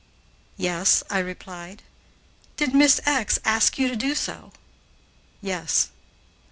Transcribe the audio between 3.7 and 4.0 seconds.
you to